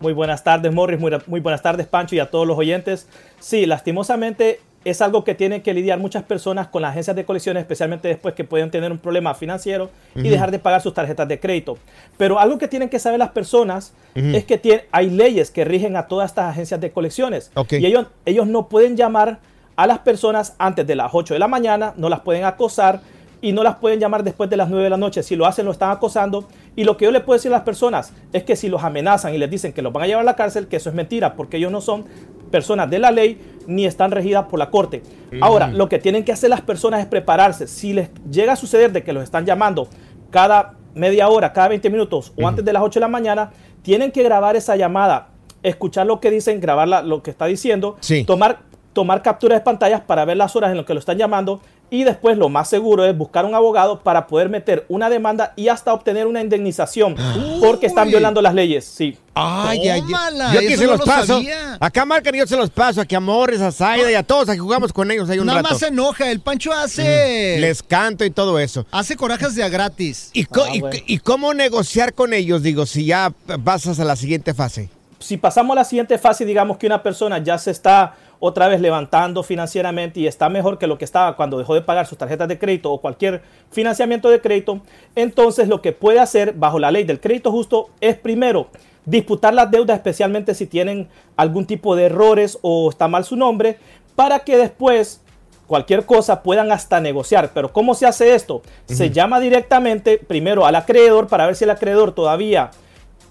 [0.00, 1.00] Muy buenas tardes, Morris.
[1.00, 3.08] Muy, muy buenas tardes, Pancho, y a todos los oyentes.
[3.38, 7.60] Sí, lastimosamente es algo que tienen que lidiar muchas personas con las agencias de colecciones,
[7.60, 11.38] especialmente después que pueden tener un problema financiero y dejar de pagar sus tarjetas de
[11.38, 11.76] crédito.
[12.16, 13.92] Pero algo que tienen que saber las personas
[14.34, 17.50] es que tiene- hay leyes que rigen a todas estas agencias de colecciones.
[17.78, 19.38] Y ellos, ellos no pueden llamar
[19.76, 23.00] a las personas antes de las 8 de la mañana, no las pueden acosar
[23.42, 25.22] y no las pueden llamar después de las 9 de la noche.
[25.22, 26.46] Si lo hacen, lo están acosando.
[26.80, 29.34] Y lo que yo le puedo decir a las personas es que si los amenazan
[29.34, 31.34] y les dicen que los van a llevar a la cárcel, que eso es mentira,
[31.34, 32.06] porque ellos no son
[32.50, 35.02] personas de la ley ni están regidas por la corte.
[35.42, 37.66] Ahora, lo que tienen que hacer las personas es prepararse.
[37.66, 39.88] Si les llega a suceder de que los están llamando
[40.30, 43.50] cada media hora, cada 20 minutos o antes de las 8 de la mañana,
[43.82, 45.28] tienen que grabar esa llamada,
[45.62, 48.60] escuchar lo que dicen, grabar la- lo que está diciendo, tomar,
[48.92, 51.60] tomar capturas de pantallas para ver las horas en las que lo están llamando
[51.92, 55.68] y después lo más seguro es buscar un abogado para poder meter una demanda y
[55.68, 57.16] hasta obtener una indemnización
[57.60, 58.84] porque están violando las leyes.
[58.84, 59.16] Sí.
[59.34, 61.34] Ay, ay, Tómala, yo aquí se no los lo paso.
[61.34, 61.76] sabía.
[61.80, 63.00] Acá marcan y yo se los paso.
[63.00, 64.48] Aquí a Morris, a Zaida y a todos.
[64.48, 65.70] Aquí jugamos con ellos un Nada rato.
[65.70, 66.30] más se enoja.
[66.30, 67.56] El Pancho hace.
[67.58, 68.86] Les canto y todo eso.
[68.90, 70.30] Hace corajes de a gratis.
[70.32, 72.62] ¿Y, y- y cómo negociar con ellos?
[72.62, 73.32] Digo, si ya
[73.64, 74.90] pasas a la siguiente fase.
[75.18, 78.80] si pasamos a la siguiente fase, digamos que una persona ya se está otra vez
[78.80, 82.48] levantando financieramente y está mejor que lo que estaba cuando dejó de pagar sus tarjetas
[82.48, 84.80] de crédito o cualquier financiamiento de crédito,
[85.14, 88.68] entonces lo que puede hacer bajo la ley del crédito justo es primero
[89.04, 93.78] disputar las deudas, especialmente si tienen algún tipo de errores o está mal su nombre,
[94.16, 95.20] para que después
[95.66, 97.50] cualquier cosa puedan hasta negociar.
[97.54, 98.62] Pero ¿cómo se hace esto?
[98.86, 102.70] Se llama directamente primero al acreedor para ver si el acreedor todavía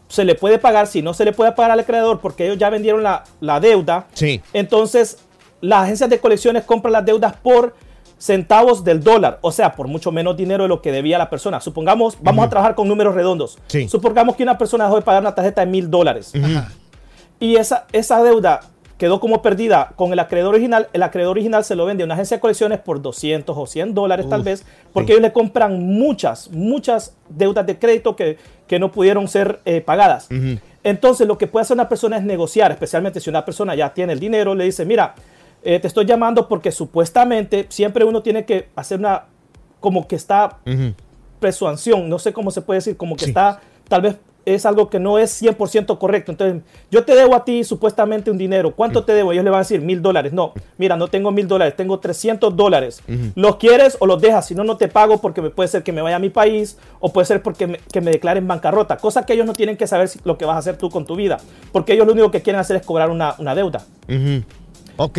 [0.09, 2.69] se le puede pagar, si no se le puede pagar al acreedor porque ellos ya
[2.69, 4.41] vendieron la, la deuda, Sí.
[4.51, 5.19] entonces
[5.61, 7.73] las agencias de colecciones compran las deudas por
[8.17, 11.61] centavos del dólar, o sea, por mucho menos dinero de lo que debía la persona.
[11.61, 13.57] Supongamos, vamos a trabajar con números redondos.
[13.67, 13.87] Sí.
[13.87, 16.33] Supongamos que una persona dejó de pagar una tarjeta de mil dólares
[17.39, 18.59] y esa, esa deuda
[18.99, 22.15] quedó como perdida con el acreedor original, el acreedor original se lo vende a una
[22.15, 26.51] agencia de colecciones por 200 o 100 dólares tal vez, porque ellos le compran muchas,
[26.51, 30.27] muchas deudas de crédito que, que no pudieron ser eh, pagadas.
[30.83, 34.11] Entonces lo que puede hacer una persona es negociar, especialmente si una persona ya tiene
[34.11, 35.15] el dinero, le dice, mira,
[35.63, 39.23] eh, te estoy llamando porque supuestamente siempre uno tiene que hacer una,
[39.79, 40.57] como que está
[41.39, 44.99] persuasión, no sé cómo se puede decir, como que está tal vez es algo que
[44.99, 46.31] no es 100% correcto.
[46.31, 48.73] Entonces, yo te debo a ti supuestamente un dinero.
[48.75, 49.31] ¿Cuánto te debo?
[49.31, 50.33] Ellos le van a decir mil dólares.
[50.33, 53.01] No, mira, no tengo mil dólares, tengo 300 dólares.
[53.35, 54.47] ¿Los quieres o los dejas?
[54.47, 56.77] Si no, no te pago porque me puede ser que me vaya a mi país
[56.99, 58.97] o puede ser porque me, que me declaren bancarrota.
[58.97, 61.05] Cosa que ellos no tienen que saber si- lo que vas a hacer tú con
[61.05, 61.37] tu vida.
[61.71, 63.83] Porque ellos lo único que quieren hacer es cobrar una, una deuda.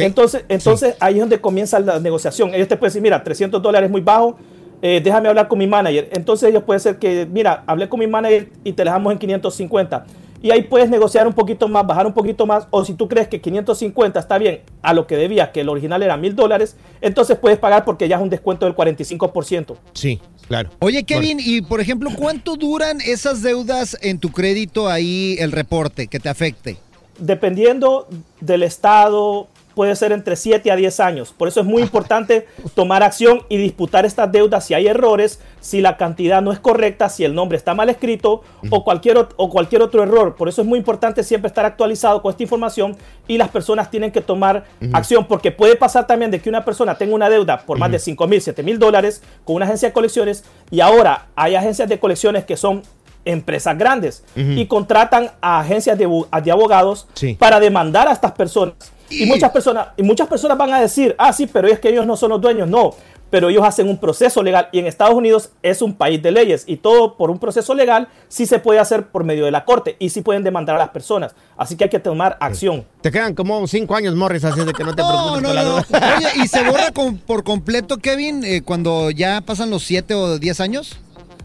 [0.05, 2.55] Entonces, entonces ahí es donde comienza la negociación.
[2.55, 4.37] Ellos te pueden decir, mira, 300 dólares es muy bajo,
[4.83, 6.09] eh, déjame hablar con mi manager.
[6.13, 10.07] Entonces ellos pueden ser que, mira, hablé con mi manager y te dejamos en 550.
[10.43, 13.29] Y ahí puedes negociar un poquito más, bajar un poquito más, o si tú crees
[13.29, 17.37] que 550 está bien a lo que debía, que el original era mil dólares, entonces
[17.37, 19.77] puedes pagar porque ya es un descuento del 45%.
[19.93, 20.71] Sí, claro.
[20.79, 26.07] Oye, Kevin, y por ejemplo, ¿cuánto duran esas deudas en tu crédito ahí, el reporte
[26.07, 26.79] que te afecte?
[27.21, 28.09] dependiendo
[28.41, 31.33] del estado, puede ser entre 7 a 10 años.
[31.37, 35.81] Por eso es muy importante tomar acción y disputar estas deudas si hay errores, si
[35.81, 39.83] la cantidad no es correcta, si el nombre está mal escrito o cualquier, o cualquier
[39.83, 40.37] otro error.
[40.37, 42.97] Por eso es muy importante siempre estar actualizado con esta información
[43.29, 46.97] y las personas tienen que tomar acción porque puede pasar también de que una persona
[46.97, 49.93] tenga una deuda por más de 5 mil, 7 mil dólares con una agencia de
[49.93, 52.83] colecciones y ahora hay agencias de colecciones que son
[53.25, 56.05] empresas grandes y contratan a agencias de,
[56.51, 57.35] abogados Sí.
[57.35, 58.75] para demandar a estas personas.
[59.11, 62.07] Y muchas personas, y muchas personas van a decir, ah, sí, pero es que ellos
[62.07, 62.69] no son los dueños.
[62.69, 62.95] No,
[63.29, 66.65] pero ellos hacen un proceso legal y en Estados Unidos es un país de leyes
[66.67, 69.95] y todo por un proceso legal sí se puede hacer por medio de la corte
[70.01, 71.35] y sí pueden demandar a las personas.
[71.57, 72.85] Así que hay que tomar acción.
[73.03, 75.77] Te quedan como cinco años, Morris, así de que no te preocupes No, no, no.
[75.77, 80.39] Oye, ¿y se borra con- por completo, Kevin, eh, cuando ya pasan los 7 o
[80.39, 80.99] 10 años?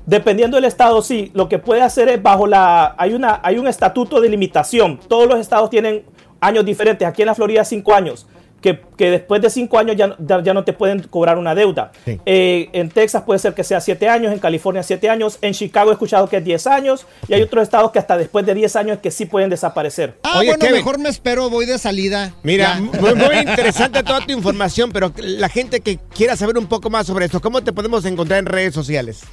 [0.08, 3.67] Dependiendo del estado, sí, lo que puede hacer es bajo la, hay una, hay un
[3.67, 4.99] estatuto de limitación.
[5.08, 6.04] Todos los estados tienen
[6.45, 7.08] años diferentes.
[7.08, 8.25] Aquí en la Florida cinco años.
[8.62, 11.91] Que, que después de cinco años ya, ya, no te pueden cobrar una deuda.
[12.03, 12.19] Sí.
[12.25, 15.91] Eh, en Texas puede ser que sea siete años, en California siete años, en Chicago
[15.91, 18.75] he escuchado que es 10 años y hay otros estados que hasta después de 10
[18.77, 20.17] años que sí pueden desaparecer.
[20.23, 22.34] Ah, bueno, mejor me espero, voy de salida.
[22.41, 26.89] Mira, muy, muy interesante toda tu información, pero la gente que quiera saber un poco
[26.89, 29.25] más sobre esto, ¿cómo te podemos encontrar en redes sociales?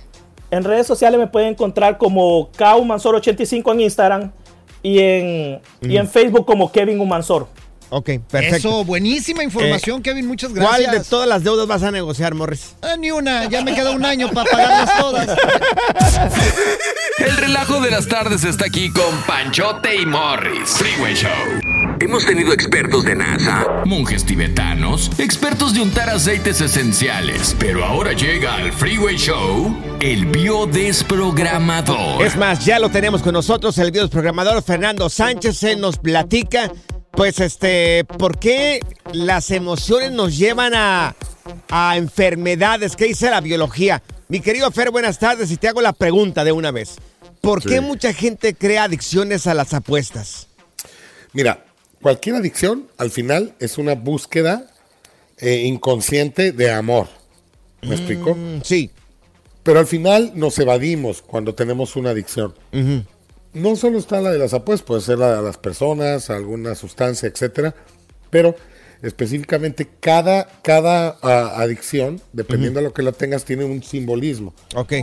[0.52, 4.32] En redes sociales me pueden encontrar como Kaumansor85 en Instagram
[4.82, 6.08] y en, y en Mm.
[6.08, 7.46] Facebook como Kevin Humansor.
[7.94, 8.56] Ok, perfecto.
[8.56, 10.92] Eso, buenísima información, Eh, Kevin, muchas ¿Cuál gracias.
[11.04, 12.74] de todas las deudas vas a negociar, Morris?
[12.80, 15.28] Ah, ni una, ya me queda un año para pagarlas todas.
[17.18, 20.70] El relajo de las tardes está aquí con Panchote y Morris.
[20.70, 21.30] Freeway Show.
[22.02, 27.54] Hemos tenido expertos de NASA, monjes tibetanos, expertos de untar aceites esenciales.
[27.60, 32.26] Pero ahora llega al Freeway Show el biodesprogramador.
[32.26, 36.72] Es más, ya lo tenemos con nosotros, el programador Fernando Sánchez, él nos platica,
[37.12, 38.80] pues, este, ¿por qué
[39.12, 41.14] las emociones nos llevan a,
[41.70, 42.96] a enfermedades?
[42.96, 44.02] ¿Qué dice la biología?
[44.26, 46.96] Mi querido Fer, buenas tardes y te hago la pregunta de una vez.
[47.40, 47.68] ¿Por Sí.
[47.68, 50.48] qué mucha gente crea adicciones a las apuestas?
[51.32, 51.64] Mira,
[52.02, 54.66] cualquier adicción al final es una búsqueda
[55.38, 57.08] eh, inconsciente de amor.
[57.80, 58.36] ¿Me explico?
[58.62, 58.90] Sí.
[59.62, 62.54] Pero al final nos evadimos cuando tenemos una adicción.
[63.52, 67.28] No solo está la de las apuestas, puede ser la de las personas, alguna sustancia,
[67.28, 67.74] etcétera,
[68.30, 68.56] pero
[69.02, 74.54] específicamente cada, cada ah, adicción, dependiendo de lo que la tengas, tiene un simbolismo.
[74.74, 74.94] Ok.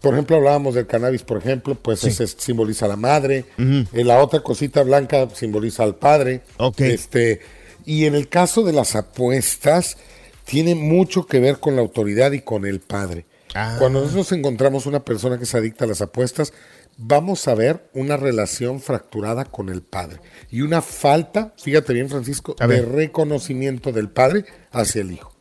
[0.00, 2.08] Por ejemplo, hablábamos del cannabis, por ejemplo, pues Sí.
[2.08, 3.44] ese simboliza a la madre.
[3.58, 6.42] En la otra cosita blanca simboliza al padre.
[6.78, 7.40] Este,
[7.84, 9.98] y en el caso de las apuestas,
[10.44, 13.26] tiene mucho que ver con la autoridad y con el padre.
[13.54, 13.76] Ah.
[13.78, 16.52] Cuando nosotros encontramos una persona que se adicta a las apuestas,
[16.96, 22.54] vamos a ver una relación fracturada con el padre y una falta, fíjate bien Francisco,
[22.58, 25.32] de reconocimiento del padre hacia el hijo.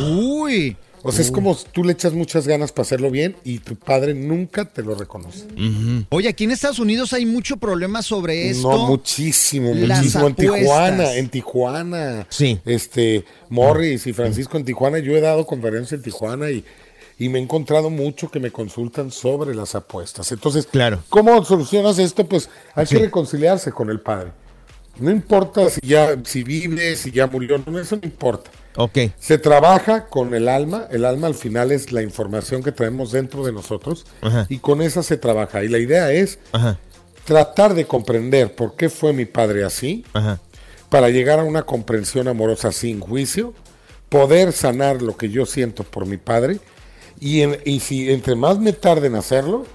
[0.00, 0.76] Uy.
[1.06, 4.14] O sea, es como tú le echas muchas ganas para hacerlo bien y tu padre
[4.14, 5.44] nunca te lo reconoce.
[6.08, 8.70] Oye, aquí en Estados Unidos hay mucho problema sobre esto.
[8.72, 10.26] No, muchísimo, Las muchísimo.
[10.28, 10.58] En apuestas.
[10.60, 12.26] Tijuana, en Tijuana.
[12.30, 12.58] Sí.
[12.64, 14.98] Este, Morris y Francisco en Tijuana.
[14.98, 16.64] Yo he dado conferencias en Tijuana y,
[17.18, 20.32] y me he encontrado mucho que me consultan sobre las apuestas.
[20.32, 21.02] Entonces, claro.
[21.10, 22.26] ¿cómo solucionas esto?
[22.26, 22.96] Pues hay Sí.
[22.96, 24.32] que reconciliarse con el padre.
[24.98, 28.50] No importa si ya, si vive, si ya murió, no, eso no importa.
[28.76, 28.98] Ok.
[29.18, 33.44] Se trabaja con el alma, el alma al final es la información que traemos dentro
[33.44, 34.46] de nosotros Ajá.
[34.48, 35.62] y con esa se trabaja.
[35.64, 36.78] Y la idea es Ajá.
[37.24, 40.40] tratar de comprender por qué fue mi padre así, Ajá.
[40.88, 43.54] para llegar a una comprensión amorosa sin juicio,
[44.08, 46.58] poder sanar lo que yo siento por mi padre
[47.20, 49.66] y, en- y si entre más me tarde en hacerlo,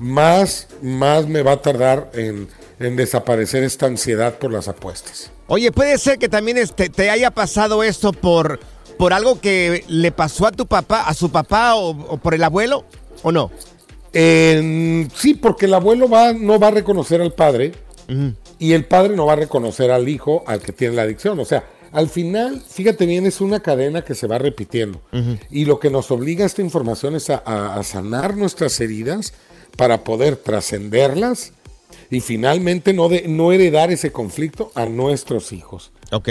[0.00, 2.48] más, más me va a tardar en,
[2.80, 5.30] en desaparecer esta ansiedad por las apuestas.
[5.46, 8.60] Oye, puede ser que también este, te haya pasado esto por,
[8.98, 12.44] por algo que le pasó a tu papá, a su papá o, o por el
[12.44, 12.84] abuelo,
[13.22, 13.50] ¿o no?
[15.14, 17.72] Sí, porque el abuelo va, no va a reconocer al padre
[18.58, 21.38] y el padre no va a reconocer al hijo al que tiene la adicción.
[21.38, 25.00] O sea, al final, fíjate bien, es una cadena que se va repitiendo.
[25.50, 29.32] Y lo que nos obliga esta información es a, a- a sanar nuestras heridas
[29.76, 31.52] para poder trascenderlas
[32.10, 35.92] y finalmente no, de- no heredar ese conflicto a nuestros hijos.
[36.12, 36.28] Ok.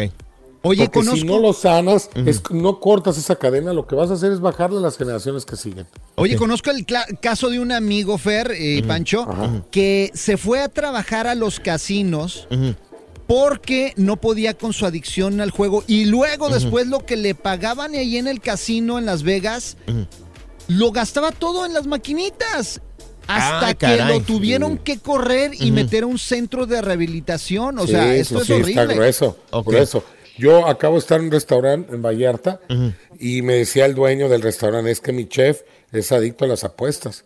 [0.64, 4.10] Oye, Porque si conozco- no lo sanas, es- no cortas esa cadena, lo que vas
[4.10, 5.86] a hacer es bajarle a las generaciones que siguen.
[6.16, 6.86] Oye, conozco el
[7.22, 9.28] caso de un amigo, Fer y Pancho,
[9.72, 12.48] que se fue a trabajar a los casinos
[13.28, 15.84] porque no podía con su adicción al juego.
[15.88, 19.78] Y luego después lo que le pagaban ahí en el casino en Las Vegas,
[20.68, 22.82] lo gastaba todo en las maquinitas.
[23.28, 24.20] Hasta Ah, que caray.
[24.20, 27.78] lo tuvieron que correr y meter a un centro de rehabilitación.
[27.80, 28.72] O Sí, sea, sí, esto es sí, horrible.
[28.72, 29.38] Está grueso.
[30.38, 32.62] Yo acabo de estar en un restaurante en Vallarta
[33.20, 35.62] y me decía el dueño del restaurante, es que mi chef
[35.92, 37.26] es adicto a las apuestas.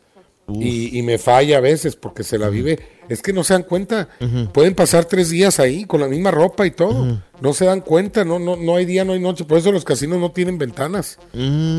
[0.54, 2.80] Y, y me falla a veces porque se la vive.
[3.12, 4.07] Es que no se dan cuenta.
[4.53, 7.20] Pueden pasar tres días ahí con la misma ropa y todo.
[7.41, 8.24] No se dan cuenta.
[8.24, 9.43] No, no, no hay día, no hay noche.
[9.43, 11.18] Por eso los casinos no tienen ventanas.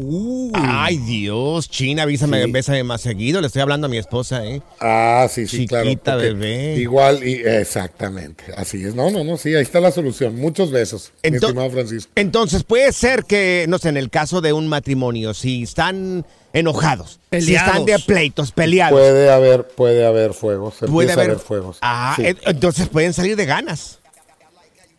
[0.54, 2.52] Ay, Dios, China, avísame, Sí.
[2.52, 3.40] bésame más seguido.
[3.40, 4.62] Le estoy hablando a mi esposa, ¿eh?
[4.80, 5.84] Ah, sí, sí, claro.
[5.88, 6.76] Chiquita, bebé.
[6.76, 8.44] Igual, y, exactamente.
[8.56, 8.94] Así es.
[8.94, 10.36] No, no, no, sí, ahí está la solución.
[10.36, 12.12] Muchos besos, mi Ento- estimado Francisco.
[12.14, 17.18] Entonces, puede ser que, no sé, en el caso de un matrimonio, si están enojados,
[17.38, 20.76] si están de pleitos, peleados, Puede haber, puede haber fuegos.
[20.90, 21.78] puede haber, fuegos.
[21.82, 22.22] Ah, Sí.
[22.46, 23.95] entonces pueden salir de ganas.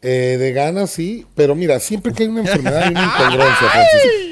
[0.01, 4.27] Eh, de ganas sí, pero mira, siempre que hay una enfermedad hay una incongruencia, Francisco.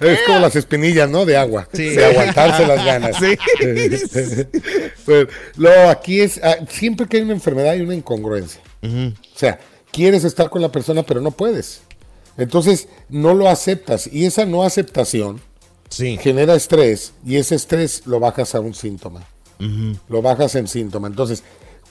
[0.00, 1.26] es como las espinillas, ¿no?
[1.26, 1.68] De agua.
[1.72, 3.16] De aguantarse las ganas.
[3.16, 3.36] Sí.
[5.06, 8.62] Pero, luego aquí es, ah, siempre que hay una enfermedad hay una incongruencia.
[8.82, 9.58] O sea,
[9.90, 11.82] quieres estar con la persona, pero no puedes.
[12.36, 14.08] Entonces, no lo aceptas.
[14.10, 15.40] Y esa no aceptación
[15.90, 17.12] genera estrés.
[17.24, 19.24] Y ese estrés lo bajas a un síntoma.
[20.08, 21.06] Lo bajas en síntoma.
[21.06, 21.44] Entonces,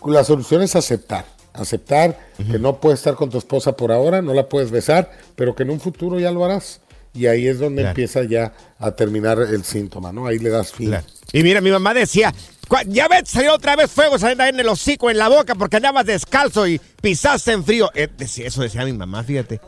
[0.05, 1.25] la solución es aceptar.
[1.54, 2.18] Aceptar
[2.49, 5.64] que no puedes estar con tu esposa por ahora, no la puedes besar, pero que
[5.64, 6.80] en un futuro ya lo harás.
[7.14, 7.89] Y ahí es donde Claro.
[7.89, 10.28] empieza ya a terminar el síntoma, ¿no?
[10.28, 10.95] Ahí le das fin.
[11.34, 12.34] Y mira, mi mamá decía,
[12.70, 15.56] "Cua- ya ves, salió otra vez fuego saliendo ahí en el hocico, en la boca,
[15.56, 17.89] porque andabas descalzo y pisaste en frío.
[17.95, 19.60] Eh, decía- eso decía mi mamá, fíjate.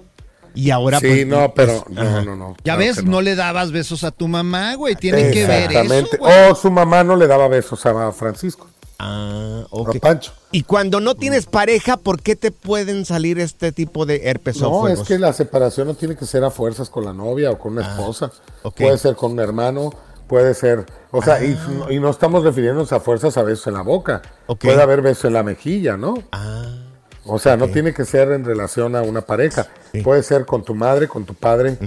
[0.56, 2.22] Y ahora Sí, pues, no, pero pues, no, ajá.
[2.22, 2.56] no, no.
[2.60, 3.12] Ya claro ves, no.
[3.12, 3.22] no.
[3.22, 4.96] le dabas besos a tu mamá, güey.
[4.96, 6.18] Tiene que ver eso, Exactamente.
[6.22, 8.70] O su mamá no le daba besos a Francisco.
[9.00, 10.00] Ah, ok.
[10.00, 10.32] Pancho.
[10.52, 14.88] Y cuando no tienes pareja, ¿por qué te pueden salir este tipo de herpes No,
[14.88, 17.74] es que la separación no tiene que ser a fuerzas con la novia o con
[17.74, 18.32] una esposa.
[18.34, 18.78] Ah, ok.
[18.78, 19.91] Puede ser con un hermano,
[20.28, 21.58] puede ser, o sea, y,
[21.89, 24.22] y no estamos refiriéndonos a fuerzas a besos en la boca.
[24.60, 26.16] Puede haber beso en la mejilla, ¿no?
[26.32, 26.66] Ah,
[27.26, 29.68] O sea, no tiene que ser en relación a una pareja.
[30.04, 31.78] Puede ser con tu madre, con tu padre.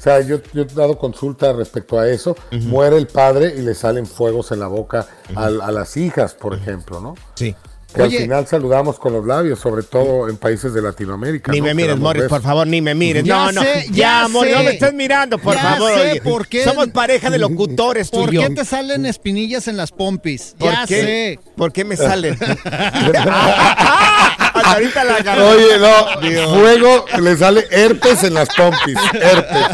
[0.00, 2.34] O sea, yo, yo he dado consulta respecto a eso.
[2.52, 6.54] Muere el padre y le salen fuegos en la boca a, a las hijas, por
[6.54, 7.14] ejemplo, ¿no?
[7.34, 7.54] Sí.
[7.94, 8.16] Que Oye.
[8.18, 11.50] al final saludamos con los labios, sobre todo en países de Latinoamérica.
[11.52, 11.64] Ni ¿no?
[11.66, 13.24] me mires, Morris, por favor, ni me mires.
[13.24, 13.62] Ya no, no.
[13.62, 15.92] sé, ya, ya Morris, no me estés mirando, por Ya favor.
[15.98, 16.20] sé oye.
[16.22, 18.42] por qué- Somos pareja de locutores, tú ¿Por y yo.
[18.42, 20.54] qué te salen espinillas en las pompis?
[20.56, 21.00] ¿Por Ya qué?
[21.02, 21.40] sé.
[21.56, 22.38] ¿Por qué me salen?
[24.62, 25.44] La.
[25.46, 26.50] Oye, no, Dios.
[26.58, 28.96] fuego le sale herpes en las pompis.
[29.14, 29.66] Herpes.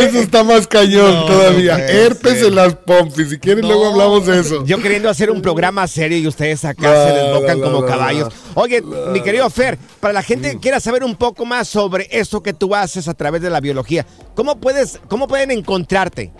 [0.00, 1.76] eso está más cañón No, todavía.
[1.78, 2.48] no herpes ser.
[2.48, 3.30] en las pompis.
[3.30, 4.64] Si quieren, luego hablamos de eso.
[4.64, 8.32] Yo queriendo hacer un programa serio y ustedes acá se desbocan como caballos.
[8.54, 10.50] Oye, mi querido Fer, para la gente Mm.
[10.52, 13.60] que quiera saber un poco más sobre eso que tú haces a través de la
[13.60, 16.32] biología, ¿cómo puedes, cómo pueden encontrarte?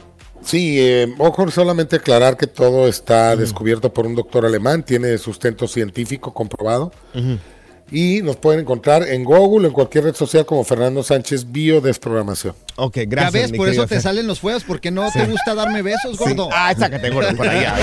[0.45, 5.67] Sí, eh, ojo, solamente aclarar que todo está descubierto por un doctor alemán, tiene sustento
[5.67, 6.93] científico comprobado.
[7.91, 12.55] Y nos pueden encontrar en Google, en cualquier red social como Fernando Sánchez Biodesprogramación.
[12.77, 15.31] Ok, ya ves, por eso te salen los fuegos, porque no te Sí.
[15.31, 16.49] gusta darme besos, gordo.
[16.53, 17.75] Ah, sácate, gordo, por allá.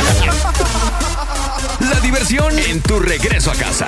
[1.89, 3.87] La diversión en tu regreso a casa.